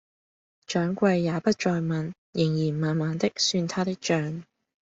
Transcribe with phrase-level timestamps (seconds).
[0.65, 4.41] 掌櫃也不再問，仍然慢慢的算他的賬